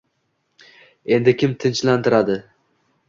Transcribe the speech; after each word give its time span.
Endi 1.17 1.35
kim 1.43 1.53
tinchlantiradi 1.65 2.39